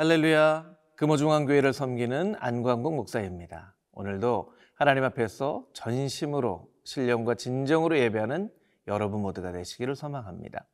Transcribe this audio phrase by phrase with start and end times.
[0.00, 0.76] 할렐루야.
[0.94, 3.74] 금호중앙교회를 섬기는 안광국 목사입니다.
[3.90, 8.48] 오늘도 하나님 앞에서 전심으로 신령과 진정으로 예배하는
[8.86, 10.68] 여러분 모두가 되시기를 소망합니다.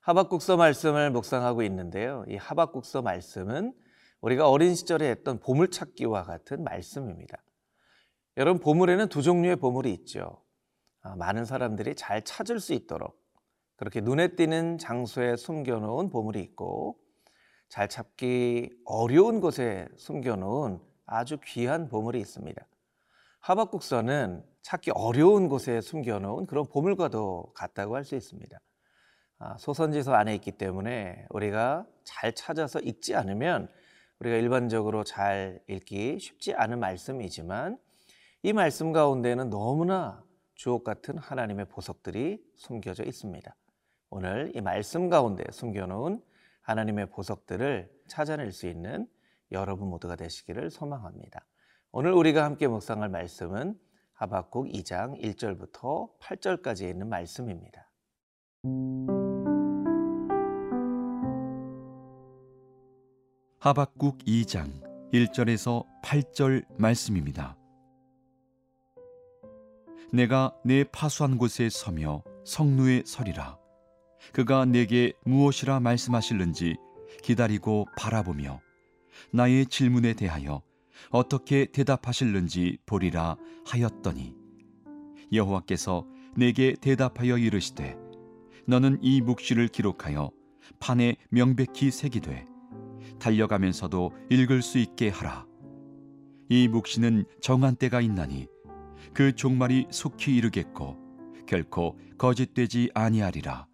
[0.00, 2.26] 하박국서 말씀을 묵상하고 있는데요.
[2.28, 3.72] 이 하박국서 말씀은
[4.20, 7.42] 우리가 어린 시절에 했던 보물찾기와 같은 말씀입니다.
[8.36, 10.42] 여러분 보물에는 두 종류의 보물이 있죠.
[11.00, 13.18] 아, 많은 사람들이 잘 찾을 수 있도록
[13.76, 16.98] 그렇게 눈에 띄는 장소에 숨겨놓은 보물이 있고
[17.68, 22.66] 잘 찾기 어려운 곳에 숨겨놓은 아주 귀한 보물이 있습니다.
[23.40, 28.58] 하박국서는 찾기 어려운 곳에 숨겨놓은 그런 보물과도 같다고 할 수 있습니다.
[29.38, 33.68] 아, 소선지서 안에 있기 때문에 우리가 잘 찾아서 읽지 않으면
[34.18, 37.78] 우리가 일반적으로 잘 읽기 쉽지 않은 말씀이지만
[38.42, 43.54] 이 말씀 가운데는 너무나 주옥 같은 하나님의 보석들이 숨겨져 있습니다.
[44.08, 46.22] 오늘 이 말씀 가운데 숨겨놓은
[46.66, 49.06] 하나님의 보석들을 찾아낼 수 있는
[49.52, 51.46] 여러분 모두가 되시기를 소망합니다.
[51.92, 53.78] 오늘 우리가 함께 묵상할 말씀은
[54.14, 57.88] 하박국 2장 1절부터 8절까지 있는 말씀입니다.
[63.60, 67.56] 하박국 2장 1절에서 8절 말씀입니다.
[70.12, 73.65] 내가 내 파수한 곳에 서며 성루에 서리라.
[74.32, 76.76] 그가 내게 무엇이라 말씀하실는지
[77.22, 78.60] 기다리고 바라보며
[79.32, 80.62] 나의 질문에 대하여
[81.10, 84.34] 어떻게 대답하실는지 보리라 하였더니
[85.32, 87.96] 여호와께서 내게 대답하여 이르시되
[88.66, 90.30] 너는 이 묵시를 기록하여
[90.80, 92.44] 판에 명백히 새기되
[93.18, 95.46] 달려가면서도 읽을 수 있게 하라.
[96.48, 98.46] 이 묵시는 정한 때가 있나니
[99.12, 100.96] 그 종말이 속히 이르겠고
[101.46, 103.66] 결코 거짓되지 아니하리라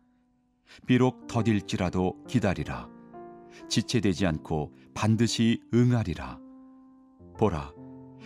[0.87, 2.89] 비록 더딜지라도 기다리라.
[3.69, 6.39] 지체되지 않고 반드시 응하리라.
[7.39, 7.73] 보라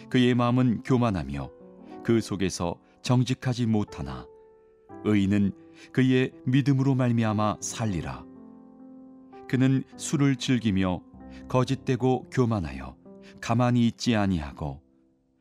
[0.08, 1.50] 그의 마음은 교만하며
[2.04, 4.26] 그 속에서 정직하지 못하나
[5.04, 5.52] 의인은
[5.92, 8.24] 그의 믿음으로 말미암아 살리라.
[9.48, 11.00] 그는 술을 즐기며
[11.48, 12.96] 거짓되고 교만하여
[13.40, 14.80] 가만히 있지 아니하고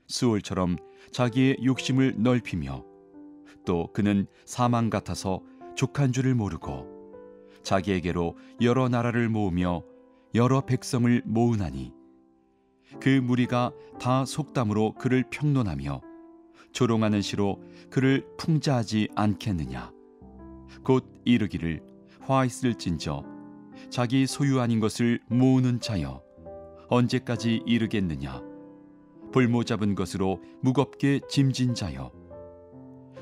[0.07, 0.75] 수월처럼
[1.11, 2.83] 자기의 욕심을 넓히며
[3.65, 5.41] 또 그는 사망 같아서
[5.75, 6.94] 족한 줄을 모르고
[7.65, 9.83] 자기에게로 여러 나라를 모으며
[10.33, 11.91] 여러 백성을 모으나니
[13.01, 16.01] 그 무리가 다 속담으로 그를 평론하며
[16.71, 19.91] 조롱하는 시로 그를 풍자하지 않겠느냐?
[20.83, 21.81] 곧 이르기를
[22.21, 23.23] 화 있을진저
[23.89, 26.21] 자기 소유 아닌 것을 모으는 자여
[26.89, 28.41] 언제까지 이르겠느냐?
[29.33, 32.11] 볼모 잡은 것으로 무겁게 짐진 자여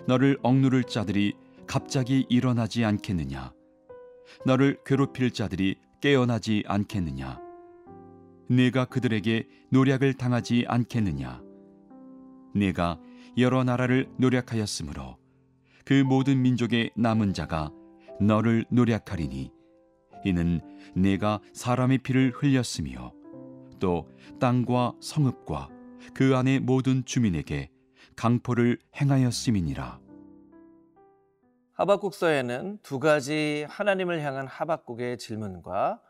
[0.07, 1.33] 너를 억누를 자들이
[1.65, 3.53] 갑자기 일어나지 않겠느냐
[4.45, 7.39] 너를 괴롭힐 자들이 깨어나지 않겠느냐
[8.49, 11.41] 네가 그들에게 노략을 당하지 않겠느냐
[12.55, 12.99] 네가
[13.37, 15.17] 여러 나라를 노략하였으므로
[15.85, 17.71] 그 모든 민족의 남은 자가
[18.21, 19.51] 너를 노략하리니
[20.25, 20.61] 이는
[20.95, 23.13] 네가 사람의 피를 흘렸으며
[23.79, 24.07] 또
[24.39, 25.69] 땅과 성읍과
[26.13, 27.69] 그 안의 모든 주민에게
[28.15, 30.02] 강포를 행하였음이니라.
[31.73, 36.01] 하박국서에는 두 가지 하나님을 향한 하박국의 질문과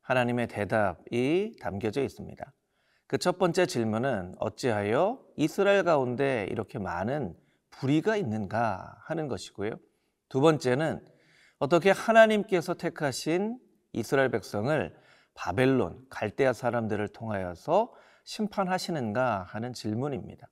[0.00, 2.52] 하나님의 대답이 담겨져 있습니다.
[3.12, 7.36] 그 첫 번째 질문은 어찌하여 이스라엘 가운데 이렇게 많은
[7.68, 9.72] 불의가 있는가 하는 것이고요.
[10.30, 11.04] 두 번째는
[11.58, 13.58] 어떻게 하나님께서 택하신
[13.92, 14.96] 이스라엘 백성을
[15.34, 17.92] 바벨론, 갈대아 사람들을 통하여서
[18.24, 20.48] 심판하시는가 하는 질문입니다.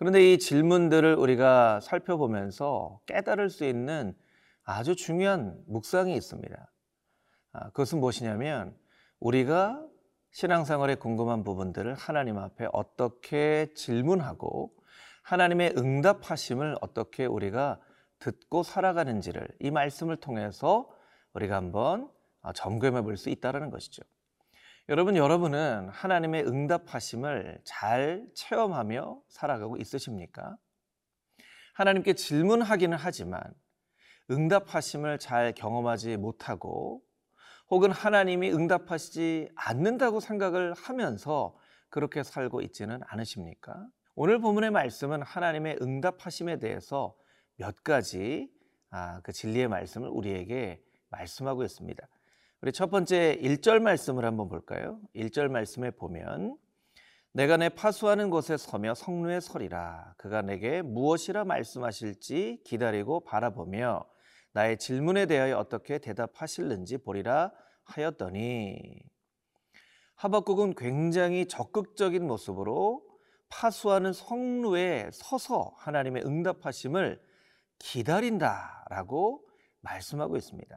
[0.00, 4.16] 그런데 이 질문들을 우리가 살펴보면서 깨달을 수 있는
[4.64, 6.72] 아주 중요한 묵상이 있습니다.
[7.52, 8.74] 아, 그것은 무엇이냐면
[9.18, 9.86] 우리가
[10.30, 14.74] 신앙생활에 궁금한 부분들을 하나님 앞에 어떻게 질문하고
[15.22, 17.78] 하나님의 응답하심을 어떻게 우리가
[18.20, 20.88] 듣고 살아가는지를 이 말씀을 통해서
[21.34, 22.10] 우리가 한번
[22.54, 24.02] 점검해 볼 수 있다는 것이죠.
[24.90, 30.56] 여러분, 여러분은 하나님의 응답하심을 잘 체험하며 살아가고 있으십니까?
[31.74, 33.40] 하나님께 질문하기는 하지만
[34.32, 37.04] 응답하심을 잘 경험하지 못하고
[37.68, 41.56] 혹은 하나님이 응답하시지 않는다고 생각을 하면서
[41.88, 43.86] 그렇게 살고 있지는 않으십니까?
[44.16, 47.14] 오늘 본문의 말씀은 하나님의 응답하심에 대해서
[47.54, 48.50] 몇 가지
[48.90, 52.08] 아, 그 진리의 말씀을 우리에게 말씀하고 있습니다.
[52.62, 55.00] 우리 첫 번째 1절 말씀을 한번 볼까요?
[55.14, 56.58] 1절 말씀에 보면
[57.32, 64.04] 내가 내 파수하는 곳에 서며 성루에 서리라 그가 내게 무엇이라 말씀하실지 기다리고 바라보며
[64.52, 67.50] 나의 질문에 대하여 어떻게 대답하실는지 보리라
[67.84, 68.78] 하였더니
[70.16, 73.08] 하박국은 굉장히 적극적인 모습으로
[73.48, 77.22] 파수하는 성루에 서서 하나님의 응답하심을
[77.78, 79.46] 기다린다라고
[79.80, 80.76] 말씀하고 있습니다.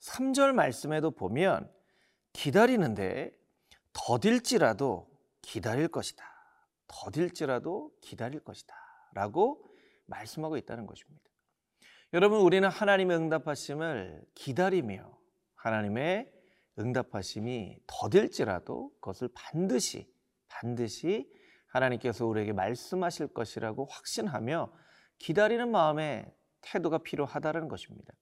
[0.00, 1.70] 3절 말씀에도 보면
[2.32, 3.32] 기다리는데
[3.92, 5.08] 더딜지라도
[5.42, 6.24] 기다릴 것이다.
[6.86, 8.74] 더딜지라도 기다릴 것이다.
[9.14, 9.64] 라고
[10.06, 11.24] 말씀하고 있다는 것입니다.
[12.12, 15.18] 여러분, 우리는 하나님의 응답하심을 기다리며
[15.54, 16.32] 하나님의
[16.78, 20.12] 응답하심이 더딜지라도 그것을 반드시,
[20.48, 21.30] 반드시
[21.68, 24.72] 하나님께서 우리에게 말씀하실 것이라고 확신하며
[25.18, 28.12] 기다리는 마음의 태도가 필요하다는 것입니다.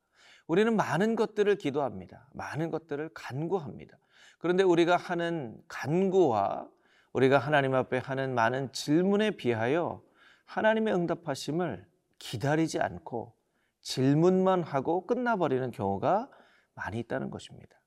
[0.47, 2.29] 우리는 많은 것들을 기도합니다.
[2.33, 3.99] 많은 것들을 간구합니다.
[4.39, 6.69] 그런데 우리가 하는 간구와
[7.13, 10.03] 우리가 하나님 앞에 하는 많은 질문에 비하여
[10.45, 11.87] 하나님의 응답하심을
[12.19, 13.35] 기다리지 않고
[13.81, 16.29] 질문만 하고 끝나버리는 경우가
[16.75, 17.81] 많이 있다는 것입니다.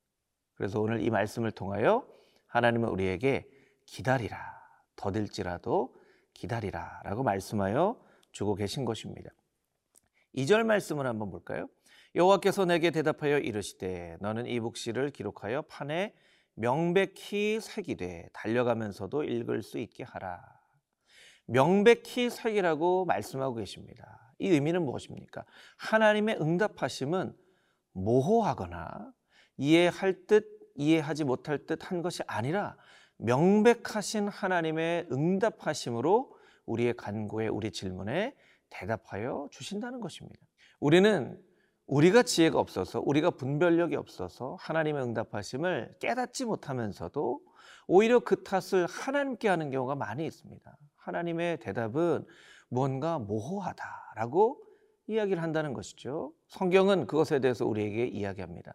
[0.56, 2.08] 그래서 오늘 이 말씀을 통하여
[2.48, 3.48] 하나님은 우리에게
[3.86, 4.38] 기다리라,
[4.96, 5.96] 더딜지라도
[6.34, 8.02] 기다리라 라고 말씀하여
[8.32, 9.30] 주고 계신 것입니다.
[10.36, 11.68] 2절 말씀을 한번 볼까요?
[12.18, 16.16] 여호와께서 내게 대답하여 이르시되 너는 이 묵시를 기록하여 판에
[16.56, 20.44] 명백히 새기되 달려가면서도 읽을 수 있게 하라.
[21.46, 24.34] 명백히 새기라고 말씀하고 계십니다.
[24.40, 25.46] 이 의미는 무엇입니까?
[25.78, 27.38] 하나님의 응답하심은
[27.94, 29.14] 모호하거나
[29.58, 32.78] 이해할 듯 이해하지 못할 듯 한 것이 아니라
[33.18, 36.36] 명백하신 하나님의 응답하심으로
[36.66, 38.36] 우리의 간구에 우리 질문에
[38.72, 40.40] 대답하여 주신다는 것입니다.
[40.80, 41.40] 우리는
[41.88, 47.42] 우리가 지혜가 없어서 우리가 분별력이 없어서 하나님의 응답하심을 깨닫지 못하면서도
[47.88, 50.78] 오히려 그 탓을 하나님께 하는 경우가 많이 있습니다.
[50.98, 52.26] 하나님의 대답은
[52.68, 54.62] 무언가 모호하다라고
[55.08, 56.34] 이야기를 한다는 것이죠.
[56.48, 58.74] 성경은 그것에 대해서 우리에게 이야기합니다.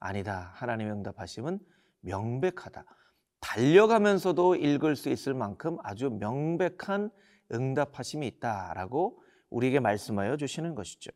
[0.00, 0.50] 아니다.
[0.54, 1.60] 하나님의 응답하심은
[2.00, 2.84] 명백하다.
[3.38, 7.10] 달려가면서도 읽을 수 있을 만큼 아주 명백한
[7.52, 11.12] 응답하심이 있다라고 우리에게 말씀하여 주시는 것이죠.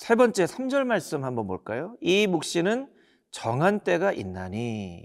[0.00, 1.94] 세 번째 3절 말씀 한번 볼까요?
[2.00, 2.90] 이 묵시는
[3.32, 5.04] 정한 때가 있나니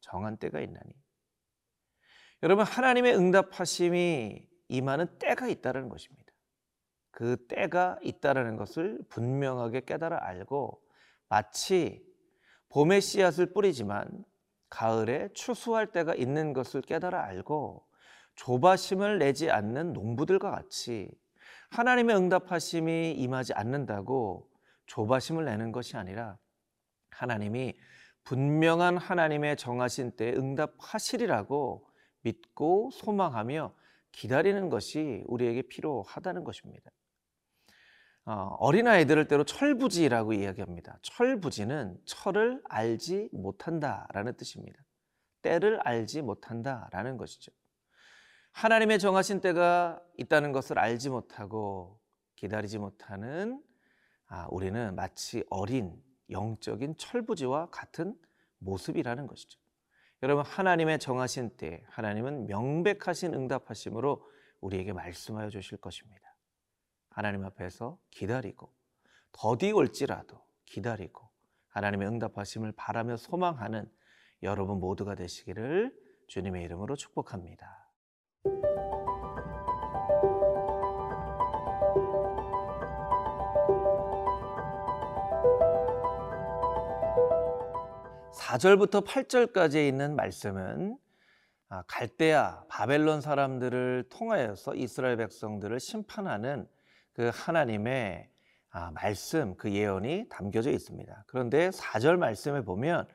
[0.00, 0.94] 정한 때가 있나니
[2.42, 6.32] 여러분 하나님의 응답하심이 임하는 때가 있다는 것입니다.
[7.10, 10.80] 그 때가 있다는 것을 분명하게 깨달아 알고
[11.28, 12.02] 마치
[12.70, 14.24] 봄의 씨앗을 뿌리지만
[14.70, 17.86] 가을에 추수할 때가 있는 것을 깨달아 알고
[18.36, 21.10] 조바심을 내지 않는 농부들과 같이
[21.72, 24.46] 하나님의 응답하심이 임하지 않는다고
[24.86, 26.38] 조바심을 내는 것이 아니라
[27.10, 27.74] 하나님이
[28.24, 31.88] 분명한 하나님의 정하신 때에 응답하시리라고
[32.20, 33.74] 믿고 소망하며
[34.12, 36.90] 기다리는 것이 우리에게 필요하다는 것입니다.
[38.26, 40.98] 어, 어린아이들을 때로 철부지라고 이야기합니다.
[41.02, 44.78] 철부지는 철을 알지 못한다라는 뜻입니다.
[45.40, 47.50] 때를 알지 못한다라는 것이죠.
[48.52, 52.00] 하나님의 정하신 때가 있다는 것을 알지 못하고
[52.36, 53.62] 기다리지 못하는
[54.26, 58.16] 아, 우리는 마치 어린 영적인 철부지와 같은
[58.58, 59.60] 모습이라는 것이죠.
[60.22, 66.36] 여러분 하나님의 정하신 때 하나님은 명백하신 응답하심으로 우리에게 말씀하여 주실 것입니다.
[67.10, 68.72] 하나님 앞에서 기다리고
[69.32, 71.28] 더디 올지라도 기다리고
[71.68, 73.90] 하나님의 응답하심을 바라며 소망하는
[74.42, 75.94] 여러분 모두가 되시기를
[76.28, 77.81] 주님의 이름으로 축복합니다.
[88.34, 90.96] 4절부터 8절까지 있는 말씀은
[91.68, 96.66] 아, 갈대아 바벨론 사람들을 통하여서 이스라엘 백성들을 심판하는
[97.12, 98.28] 그 하나님의
[98.70, 101.24] 아, 말씀, 그 예언이 담겨져 있습니다.
[101.26, 103.06] 그런데 4절 말씀에 보면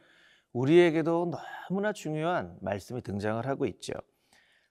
[0.54, 1.32] 우리에게도
[1.70, 3.94] 너무나 중요한 말씀이 등장을 하고 있죠.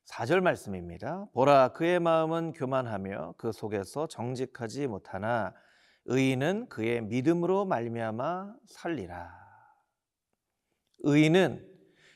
[0.07, 1.26] 4절 말씀입니다.
[1.33, 5.53] 보라 그의 마음은 교만하며 그 속에서 정직하지 못하나
[6.05, 9.46] 의인은 그의 믿음으로 말미암아 살리라.
[11.00, 11.67] 의인은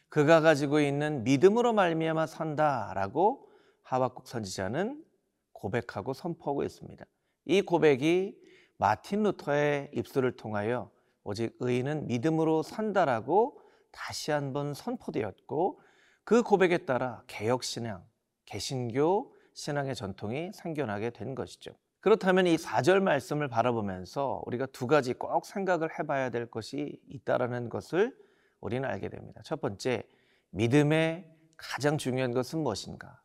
[0.09, 3.49] 그가 가지고 있는 믿음으로 말미암아 산다라고
[3.83, 5.05] 하박국 선지자는
[5.53, 7.05] 고백하고 선포하고 있습니다.
[7.47, 8.37] 이 고백이
[8.77, 10.91] 마틴 루터의 입술을 통하여
[11.23, 13.61] 오직 의인은 믿음으로 산다라고
[13.91, 15.81] 다시 한번 선포되었고
[16.25, 18.05] 그 고백에 따라 개혁 신앙,
[18.47, 21.73] 개신교 신앙의 전통이 생겨나게 된 것이죠.
[22.01, 28.17] 그렇다면 이 4절 말씀을 바라보면서 우리가 두 가지 꼭 생각을 해봐야 될 것이 있다라는 것을
[28.61, 29.41] 우리는 알게 됩니다.
[29.45, 30.03] 첫 번째,
[30.51, 33.21] 믿음의 가장 중요한 것은 무엇인가?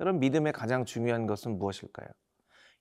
[0.00, 2.08] 여러분, 믿음의 가장 중요한 것은 무엇일까요?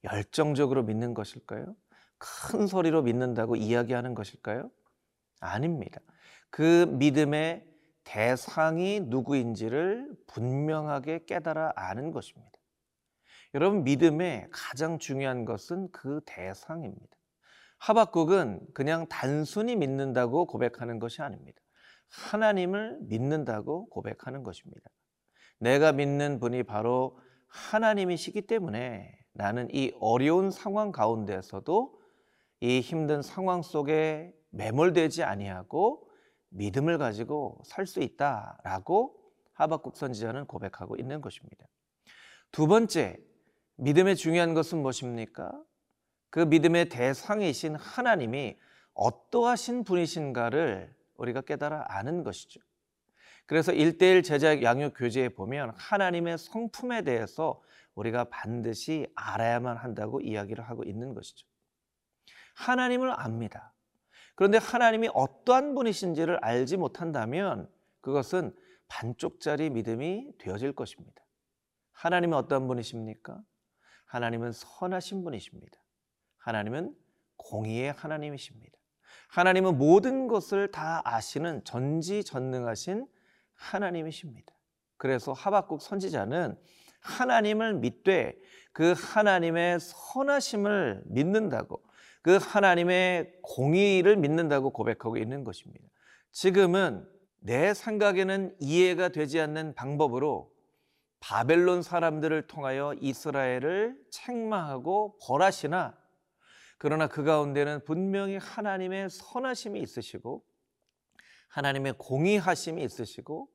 [0.04, 1.76] 열정적으로 믿는 것일까요?
[2.18, 4.70] 큰 소리로 믿는다고 이야기하는 것일까요?
[5.40, 6.00] 아닙니다.
[6.50, 7.66] 그 믿음의
[8.04, 12.52] 대상이 누구인지를 분명하게 깨달아 아는 것입니다.
[13.54, 17.16] 여러분, 믿음의 가장 중요한 것은 그 대상입니다.
[17.78, 21.62] 하박국은 그냥 단순히 믿는다고 고백하는 것이 아닙니다.
[22.10, 24.90] 하나님을 믿는다고 고백하는 것입니다.
[25.60, 27.18] 내가 믿는 분이 바로
[27.48, 32.00] 하나님이시기 때문에 나는 이 어려운 상황 가운데서도
[32.62, 36.08] 이 힘든 상황 속에 매몰되지 아니하고
[36.50, 39.16] 믿음을 가지고 살 수 있다라고
[39.54, 41.66] 하박국 선지자는 고백하고 있는 것입니다.
[42.52, 43.18] 두 번째,
[43.78, 45.52] 믿음의 중요한 것은 무엇입니까?
[46.30, 48.58] 그 믿음의 대상이신 하나님이
[48.94, 52.60] 어떠하신 분이신가를 우리가 깨달아 아는 것이죠.
[53.46, 57.62] 그래서 일대일 제자 양육 교재에 보면 하나님의 성품에 대해서
[57.96, 61.46] 우리가 반드시 알아야만 한다고 이야기를 하고 있는 것이죠.
[62.56, 63.74] 하나님을 압니다.
[64.36, 67.70] 그런데 하나님이 어떠한 분이신지를 알지 못한다면
[68.02, 68.56] 그것은
[68.88, 71.24] 반쪽짜리 믿음이 되어질 것입니다.
[71.92, 73.42] 하나님은 어떠한 분이십니까?
[74.06, 75.78] 하나님은 선하신 분이십니다.
[76.38, 76.96] 하나님은
[77.38, 78.78] 공의의 하나님이십니다.
[79.34, 83.08] 하나님은 모든 것을 다 아시는 전지전능하신
[83.56, 84.54] 하나님이십니다.
[84.98, 86.56] 그래서 하박국 선지자는
[87.00, 88.38] 하나님을 믿되
[88.74, 91.82] 그 하나님의 선하심을 믿는다고
[92.22, 95.84] 그 하나님의 공의를 믿는다고 고백하고 있는 것입니다.
[96.32, 97.04] 지금은
[97.40, 100.52] 내 생각에는 이해가 되지 않는 방법으로
[101.20, 106.03] 바벨론 사람들을 통하여 이스라엘을 책망하고 벌하시나
[106.78, 110.44] 그러나 그 가운데는 분명히 하나님의 선하심이 있으시고
[111.50, 113.50] 하나님의 공의하심이 있으시고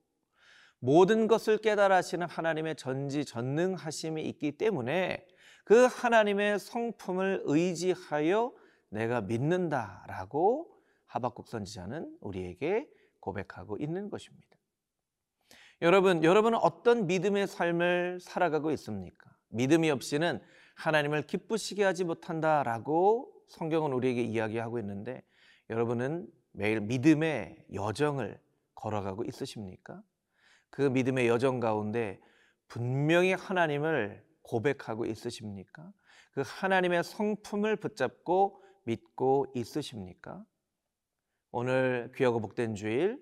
[0.79, 5.27] 모든 것을 깨달으시는 하나님의 전지전능하심이 있기 때문에
[5.65, 8.53] 그 하나님의 성품을 의지하여
[8.91, 10.73] 내가 믿는다라고
[11.07, 12.89] 하박국 선지자는 우리에게
[13.21, 14.49] 고백하고 있는 것입니다.
[15.83, 19.31] 여러분, 여러분은 어떤 믿음의 삶을 살아가고 있습니까?
[19.49, 20.41] 믿음이 없이는
[20.79, 25.23] 하나님을 기쁘시게 하지 못한다라고 성경은 우리에게 이야기하고 있는데
[25.71, 28.41] 여러분은 매일 믿음의 여정을
[28.77, 30.01] 걸어가고 있으십니까?
[30.71, 32.21] 그 믿음의 여정 가운데
[32.69, 35.93] 분명히 하나님을 고백하고 있으십니까?
[36.31, 40.45] 그 하나님의 성품을 붙잡고 믿고 있으십니까?
[41.51, 43.21] 오늘 귀하고 복된 주일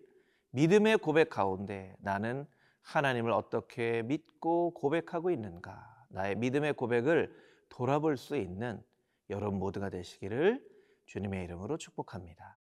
[0.50, 2.46] 믿음의 고백 가운데 나는
[2.82, 6.06] 하나님을 어떻게 믿고 고백하고 있는가?
[6.10, 8.82] 나의 믿음의 고백을 돌아볼 수 있는
[9.30, 10.62] 여러분 모두가 되시기를
[11.06, 12.58] 주님의 이름으로 축복합니다.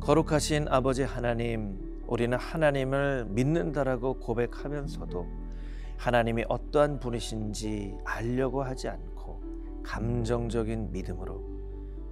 [0.00, 5.26] 거룩하신 아버지 하나님, 우리는 하나님을 믿는다라고 고백하면서도
[5.98, 9.42] 하나님이 어떠한 분이신지 알려고 하지 않고
[9.82, 11.57] 감정적인 믿음으로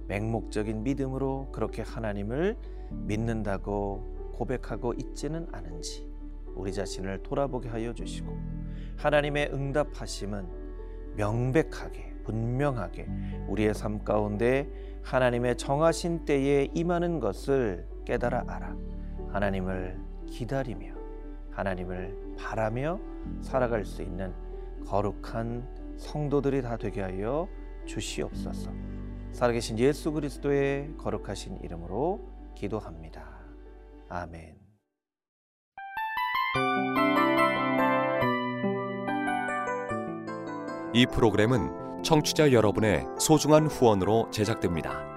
[0.07, 2.57] 맹목적인 믿음으로 그렇게 하나님을
[2.91, 6.07] 믿는다고 고백하고 있지는 않은지
[6.55, 8.37] 우리 자신을 돌아보게 하여 주시고
[8.97, 10.47] 하나님의 응답하심은
[11.15, 13.07] 명백하게 분명하게
[13.47, 14.69] 우리의 삶 가운데
[15.03, 18.75] 하나님의 정하신 때에 임하는 것을 깨달아 알아
[19.29, 19.97] 하나님을
[20.27, 20.93] 기다리며
[21.51, 22.99] 하나님을 바라며
[23.41, 24.33] 살아갈 수 있는
[24.85, 27.47] 거룩한 성도들이 다 되게 하여
[27.85, 28.71] 주시옵소서.
[29.31, 32.19] 살아계신 예수 그리스도의 거룩하신 이름으로
[32.55, 33.37] 기도합니다.
[34.09, 34.57] 아멘.
[40.93, 45.16] 이 프로그램은 청취자 여러분의 소중한 후원으로 제작됩니다.